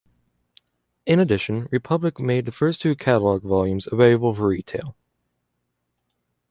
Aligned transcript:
In 1.05 1.19
addition, 1.19 1.67
Republic 1.69 2.19
made 2.19 2.47
the 2.47 2.51
first 2.51 2.81
two 2.81 2.95
catalogue 2.95 3.43
volumes 3.43 3.85
available 3.91 4.33
for 4.33 4.47
retail. 4.47 4.95